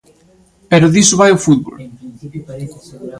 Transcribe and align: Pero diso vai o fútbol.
Pero 0.69 0.91
diso 0.93 1.19
vai 1.21 1.31
o 1.33 1.41
fútbol. 1.45 1.77